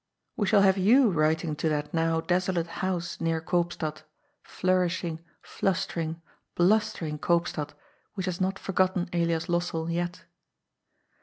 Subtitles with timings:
[0.35, 4.01] We shall have you writing to that now desolate house near Koopstad—
[4.41, 6.19] flourish ing, flustering,
[6.55, 7.75] blustering Koopstad,
[8.15, 10.23] which has not for gotten Elias Lossell yet.